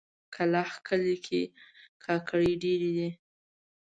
[0.35, 1.41] کلاخ کلي کې
[2.03, 3.09] ګاګرې ډېرې دي.